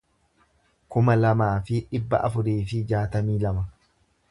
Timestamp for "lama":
3.47-3.67